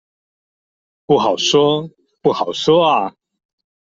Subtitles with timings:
[1.05, 1.91] 不好說，
[2.23, 3.15] 不好說阿